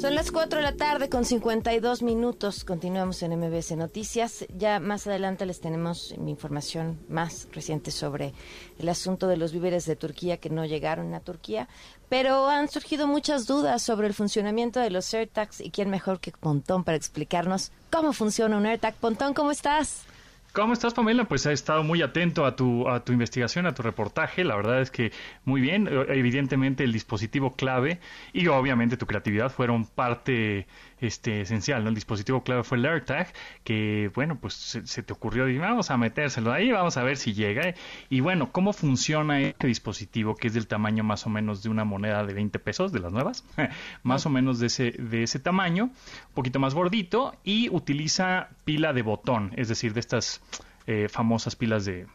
[0.00, 2.64] Son las 4 de la tarde con 52 minutos.
[2.64, 4.44] Continuamos en MBS Noticias.
[4.54, 8.34] Ya más adelante les tenemos información más reciente sobre
[8.78, 11.66] el asunto de los víveres de Turquía que no llegaron a Turquía.
[12.10, 16.30] Pero han surgido muchas dudas sobre el funcionamiento de los AirTags y quién mejor que
[16.30, 18.96] Pontón para explicarnos cómo funciona un AirTag.
[18.96, 20.02] Pontón, ¿cómo estás?
[20.56, 21.26] ¿Cómo estás, Pamela?
[21.26, 24.42] Pues he estado muy atento a tu, a tu investigación, a tu reportaje.
[24.42, 25.12] La verdad es que
[25.44, 25.86] muy bien.
[26.08, 28.00] Evidentemente el dispositivo clave
[28.32, 30.66] y obviamente tu creatividad fueron parte
[31.00, 31.86] este, esencial.
[31.86, 33.32] El dispositivo clave fue el AirTag,
[33.64, 37.34] que bueno, pues se, te ocurrió y vamos a metérselo ahí, vamos a ver si
[37.34, 37.74] llega.
[38.08, 41.84] Y bueno, ¿cómo funciona este dispositivo que es del tamaño más o menos de una
[41.84, 43.44] moneda de 20 pesos, de las nuevas?
[44.02, 48.92] más o menos de ese, de ese tamaño, un poquito más gordito y utiliza pila
[48.92, 50.40] de botón, es decir, de estas
[50.86, 52.06] eh, famosas pilas de,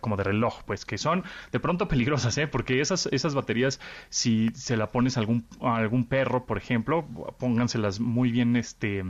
[0.00, 2.46] como de reloj, pues que son de pronto peligrosas, ¿eh?
[2.46, 7.06] porque esas, esas baterías, si se la pones a algún, a algún perro, por ejemplo,
[7.38, 9.02] pónganselas muy bien este,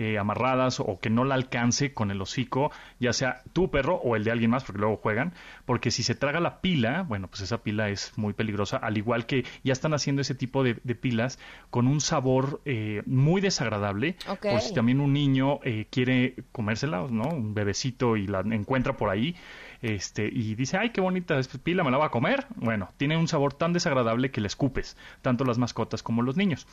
[0.00, 4.16] eh, amarradas o que no la alcance con el hocico, ya sea tu perro o
[4.16, 5.34] el de alguien más, porque luego juegan,
[5.66, 9.26] porque si se traga la pila, bueno, pues esa pila es muy peligrosa, al igual
[9.26, 14.62] que ya están haciendo ese tipo de, pilas con un sabor eh, muy desagradable, por
[14.62, 17.28] si también un niño eh, quiere comérsela, ¿no?
[17.28, 19.36] Un bebecito y la encuentra por ahí,
[19.82, 22.46] este, y dice, ay, qué bonita pila, me la va a comer.
[22.56, 26.66] Bueno, tiene un sabor tan desagradable que le escupes, tanto las mascotas como los niños.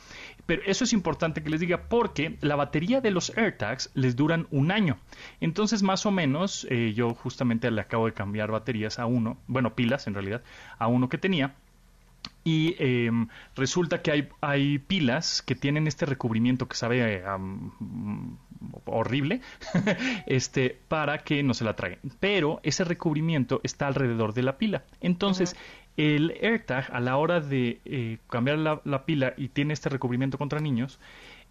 [0.46, 4.46] Pero eso es importante que les diga porque la batería de los AirTags les duran
[4.50, 4.98] un año.
[5.40, 9.74] Entonces, más o menos, eh, yo justamente le acabo de cambiar baterías a uno, bueno,
[9.74, 10.42] pilas en realidad,
[10.78, 11.54] a uno que tenía.
[12.44, 17.22] Y em, resulta que hay, hay, pilas que tienen este recubrimiento que sabe
[18.86, 19.40] horrible
[20.26, 21.98] este para que no se la traguen.
[22.20, 24.84] Pero ese recubrimiento está alrededor de la pila.
[25.00, 25.56] Entonces
[25.98, 30.38] el AirTag a la hora de eh, cambiar la, la, pila y tiene este recubrimiento
[30.38, 30.98] contra niños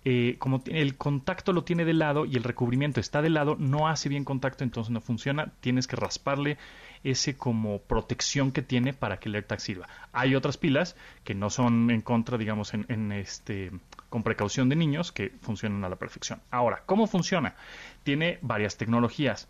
[0.10, 3.90] eh, como el contacto lo tiene de lado y el recubrimiento está de lado, no
[3.90, 5.52] hace bien contacto, entonces no funciona.
[5.60, 6.58] Tienes que rasparle
[7.04, 9.90] ese como protección que tiene para que el AirTag sirva.
[10.14, 10.96] Hay otras pilas
[11.26, 13.74] que no son en contra, digamos, en, este
[14.08, 16.40] con precaución de niños que funcionan a la perfección.
[16.52, 17.56] Ahora, ¿cómo funciona?
[18.04, 19.50] Tiene varias tecnologías.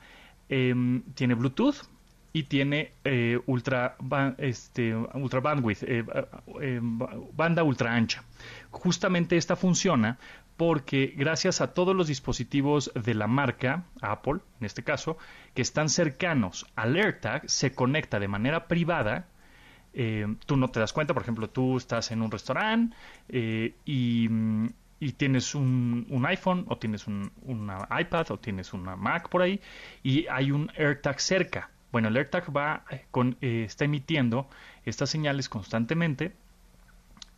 [0.50, 1.84] Em, tiene Bluetooth,
[2.38, 3.96] y tiene eh, ultra,
[4.38, 6.80] este, ultra bandwidth, eh,
[7.34, 8.24] banda ultra ancha.
[8.70, 10.20] Justamente esta funciona
[10.56, 15.18] porque gracias a todos los dispositivos de la marca, Apple en este caso,
[15.56, 19.26] que están cercanos al AirTag, se conecta de manera privada.
[19.96, 22.96] Eh, tú no te das cuenta, por ejemplo, tú estás en un restaurante
[23.30, 24.30] eh, y,
[25.18, 29.60] tienes un, iPhone o tienes un una iPad o tienes una Mac por ahí
[30.04, 31.72] y hay un AirTag cerca.
[31.98, 34.48] Bueno, el AirTag va eh, con, está emitiendo
[34.86, 36.32] estas señales constantemente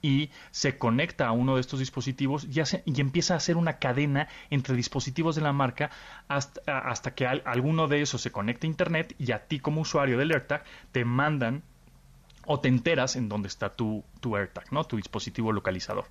[0.02, 4.28] y se conecta a uno de estos dispositivos y, y empieza a hacer una cadena
[4.50, 5.92] entre dispositivos de la marca
[6.28, 10.18] hasta, hasta que alguno de esos se conecte a Internet y a ti como usuario
[10.18, 11.64] del AirTag te mandan
[12.52, 14.84] o te enteras en dónde está tu, tu AirTag, ¿no?
[14.84, 16.06] Tu dispositivo localizador.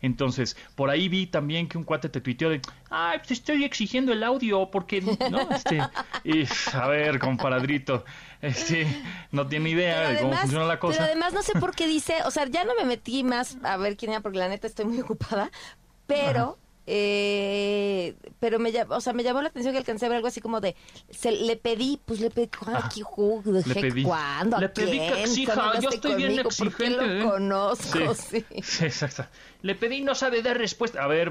[0.00, 4.10] Entonces, por ahí vi también que un cuate te tuiteó de, ay, pues estoy exigiendo
[4.10, 5.42] el audio porque, ¿no?
[5.52, 5.82] Este,
[6.24, 8.06] y, a ver, comparadrito,
[8.40, 8.86] este,
[9.32, 10.96] no tiene idea de cómo funciona la cosa.
[10.96, 13.76] Pero además no sé por qué dice, o sea, ya no me metí más a
[13.76, 15.50] ver quién era porque la neta estoy muy ocupada,
[16.06, 16.56] pero...
[16.86, 17.41] Eh,
[18.42, 20.60] pero me, o sea, me llamó la atención que alcancé a ver algo así como
[20.60, 20.74] de,
[21.10, 23.04] se, le pedí, pues le pedí, aquí,
[23.46, 24.58] le pedí, ¿cuándo?
[24.58, 26.90] Le pedí que exija, yo estoy bien exigente.
[26.90, 27.22] Lo ¿eh?
[27.22, 28.44] conozco, sí.
[28.60, 28.84] sí.
[28.84, 29.26] exacto.
[29.62, 31.04] Le pedí no sabe dar respuesta.
[31.04, 31.30] A ver,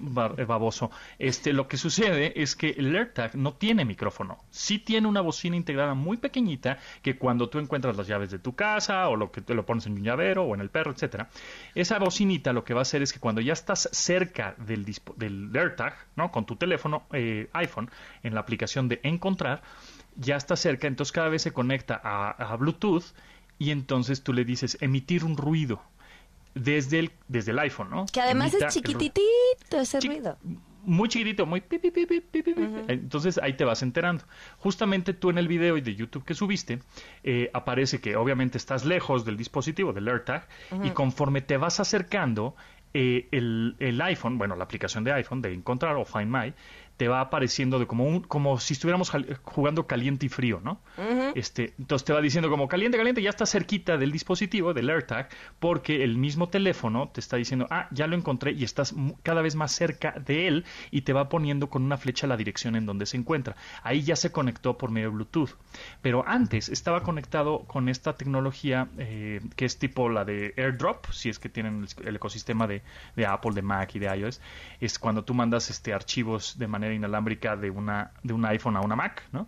[0.00, 0.90] baboso.
[1.20, 4.38] Este, lo que sucede es que el AirTag no tiene micrófono.
[4.50, 8.56] Sí tiene una bocina integrada muy pequeñita que cuando tú encuentras las llaves de tu
[8.56, 11.28] casa o lo que te lo pones en un llavero o en el perro, etcétera,
[11.76, 14.84] esa bocinita lo que va a hacer es que cuando ya estás cerca del,
[15.16, 16.32] del AirTag, ¿no?
[16.40, 17.90] Con tu teléfono eh, iPhone
[18.22, 19.62] en la aplicación de encontrar,
[20.16, 23.04] ya está cerca, entonces cada vez se conecta a, a Bluetooth
[23.58, 25.82] y entonces tú le dices emitir un ruido
[26.54, 28.06] desde el, desde el iPhone, ¿no?
[28.10, 29.22] Que además es chiquititito
[29.72, 30.38] ese ruido.
[30.82, 31.78] Muy chiquitito, muy pi,
[32.88, 34.24] Entonces ahí te vas enterando.
[34.56, 36.78] Justamente tú en el video de YouTube que subiste,
[37.22, 40.48] eh, aparece que obviamente estás lejos del dispositivo, del AirTag,
[40.82, 42.56] y conforme te vas acercando,
[42.94, 46.54] eh, el, el, iPhone, bueno, la aplicación de iPhone de Encontrar o Find My,
[46.96, 49.10] te va apareciendo de como un, como si estuviéramos
[49.42, 50.80] jugando caliente y frío, ¿no?
[51.34, 55.28] Este, entonces te va diciendo como caliente, caliente, ya está cerquita del dispositivo, del AirTag,
[55.58, 59.54] porque el mismo teléfono te está diciendo, ah, ya lo encontré y estás cada vez
[59.54, 63.06] más cerca de él y te va poniendo con una flecha la dirección en donde
[63.06, 63.56] se encuentra.
[63.82, 65.50] Ahí ya se conectó por medio de Bluetooth.
[66.02, 71.28] Pero antes estaba conectado con esta tecnología eh, que es tipo la de AirDrop, si
[71.28, 72.82] es que tienen el, ecosistema de,
[73.26, 74.40] Apple, de Mac y de iOS,
[74.80, 78.80] es cuando tú mandas este archivos de manera inalámbrica de una de un iPhone a
[78.80, 79.46] una Mac, ¿no?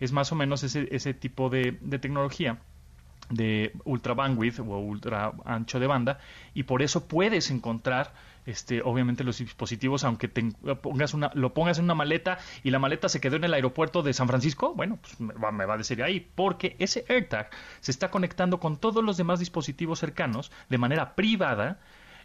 [0.00, 2.58] Es más o menos ese, ese tipo de, tecnología
[3.30, 6.18] de ultra bandwidth o ultra ancho de banda
[6.52, 8.12] y por eso puedes encontrar
[8.44, 10.42] este, obviamente los dispositivos, aunque te
[10.82, 14.02] pongas una, lo pongas en una maleta y la maleta se quedó en el aeropuerto
[14.02, 17.50] de San Francisco, bueno, pues me va, me va a decir ahí, porque ese AirTag
[17.80, 21.78] se está conectando con todos los demás dispositivos cercanos de manera privada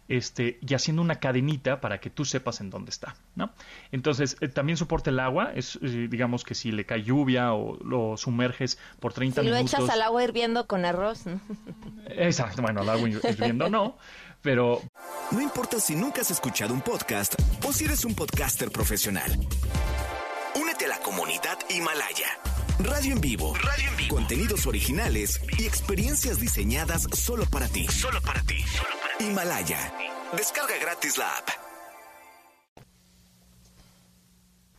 [0.08, 3.50] este, y haciendo una cadenita para que tú sepas en dónde está, ¿no?
[3.92, 7.76] Entonces, eh, también soporta el agua, es, eh, digamos que si le cae lluvia o
[7.84, 9.70] lo sumerges por 30 minutos...
[9.70, 11.40] Si lo echas al agua hirviendo con arroz, ¿no?
[12.08, 13.98] Exacto, bueno, al agua hirviendo no,
[14.40, 14.80] pero...
[15.30, 17.34] No importa si nunca has escuchado un podcast
[17.66, 19.30] o si eres un podcaster profesional.
[20.54, 22.28] Únete a la comunidad Himalaya.
[22.78, 23.54] Radio en vivo.
[23.56, 24.14] Radio en vivo.
[24.14, 27.86] Contenidos originales y experiencias diseñadas solo para ti.
[27.88, 28.62] Solo para ti.
[28.62, 29.07] Solo para ti.
[29.20, 29.78] Himalaya.
[30.36, 31.48] Descarga gratis la app.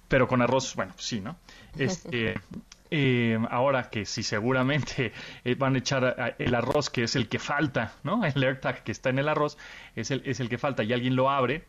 [0.08, 1.36] Pero con arroz, bueno, sí, ¿no?
[1.78, 2.40] Este,
[2.92, 5.12] eh, ahora que si seguramente
[5.44, 8.26] eh, van a echar el arroz, que es el que falta, ¿no?
[8.36, 9.58] El AirTag que está en el arroz
[9.96, 11.66] es el, es el que falta y alguien lo abre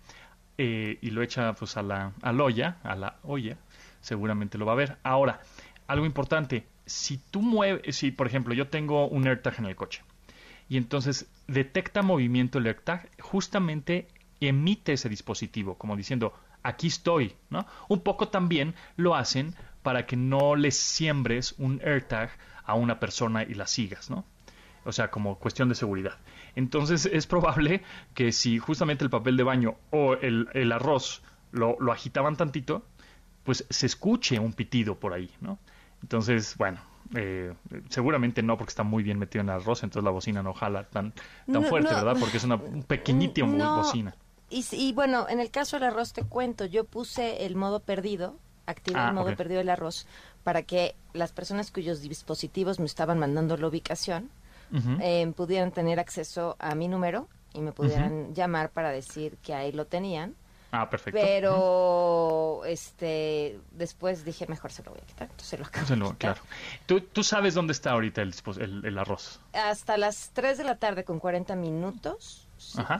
[0.56, 3.56] eh, y lo echa pues a la, a la olla, a la olla,
[4.00, 4.96] seguramente lo va a ver.
[5.02, 5.40] Ahora,
[5.86, 10.02] algo importante, si tú mueves, si por ejemplo yo tengo un AirTag en el coche
[10.70, 14.06] y entonces detecta movimiento el AirTag, justamente
[14.40, 16.32] emite ese dispositivo, como diciendo,
[16.62, 17.66] aquí estoy, ¿no?
[17.88, 22.30] Un poco también lo hacen para que no les siembres un AirTag
[22.64, 24.24] a una persona y la sigas, ¿no?
[24.84, 26.18] O sea, como cuestión de seguridad.
[26.54, 27.82] Entonces es probable
[28.14, 32.86] que si justamente el papel de baño o el, arroz lo, agitaban tantito,
[33.42, 35.58] pues se escuche un pitido por ahí, ¿no?
[36.00, 36.80] Entonces, bueno,
[37.14, 37.54] eh,
[37.88, 40.84] seguramente no porque está muy bien metido en el arroz, entonces la bocina no jala
[40.84, 41.12] tan,
[41.50, 42.16] tan fuerte, ¿verdad?
[42.18, 44.14] Porque es una pequeñita bocina.
[44.48, 48.36] Y, y, bueno, en el caso del arroz te cuento, yo puse el modo perdido
[48.70, 50.06] activé el ah, modo perdido del arroz
[50.44, 54.30] para que las personas cuyos dispositivos me estaban mandando la ubicación
[55.00, 59.72] eh, pudieran tener acceso a mi número y me pudieran llamar para decir que ahí
[59.72, 60.36] lo tenían.
[60.72, 61.20] Ah, perfecto.
[61.20, 65.28] Pero este después dije, mejor se lo voy a quitar.
[65.30, 66.40] Entonces lo acabo Claro.
[66.86, 68.32] ¿Tú, ¿Tú, sabes dónde está ahorita el,
[68.84, 69.40] el, arroz?
[69.52, 72.48] Hasta las 3 de la tarde con 40 minutos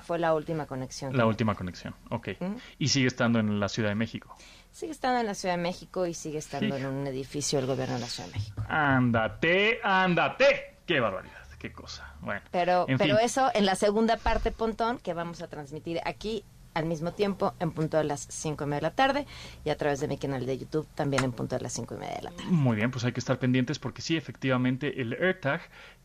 [0.04, 1.16] fue la última conexión.
[1.16, 2.30] La última conexión, ok.
[2.78, 4.36] ¿Y sigue estando en la Ciudad de México?
[4.72, 7.94] Sigue estando en la Ciudad de México y sigue estando en un edificio del gobierno
[7.94, 8.62] de la Ciudad de México.
[8.68, 10.78] Ándate, ándate.
[10.86, 12.14] Qué barbaridad, qué cosa.
[12.20, 16.44] Bueno, pero, pero eso en la segunda parte, Pontón, que vamos a transmitir aquí
[16.74, 19.26] al mismo tiempo en punto de las cinco y media de la tarde
[19.64, 21.98] y a través de mi canal de YouTube también en punto de las cinco y
[21.98, 22.50] media de la tarde.
[22.50, 25.62] Muy bien, pues hay que estar pendientes porque sí, efectivamente, el AirTag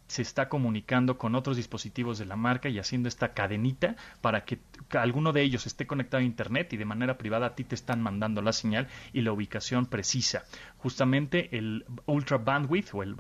[0.08, 4.60] se está comunicando con otros dispositivos de la marca y haciendo esta cadenita para que,
[4.92, 8.02] alguno de ellos esté conectado a Internet y de manera privada a ti te están
[8.02, 10.44] mandando la señal y la ubicación precisa.
[10.78, 13.16] Justamente el ultra bandwidth o el,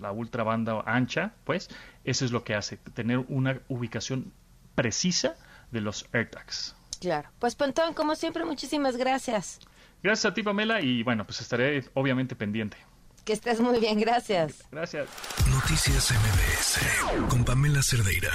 [0.00, 1.68] la ultra banda ancha, pues
[2.04, 4.32] eso es lo que hace, tener una ubicación
[4.74, 5.36] precisa
[5.70, 6.74] de los AirTags.
[7.00, 7.30] Claro.
[7.38, 9.60] Pues Pontón, como siempre, muchísimas gracias.
[10.02, 12.76] Gracias a ti, Pamela, y bueno, pues estaré obviamente pendiente.
[13.24, 14.64] Que estés muy bien, gracias.
[14.70, 15.08] Gracias.
[15.50, 18.32] Noticias MBS con Pamela Cerdeira.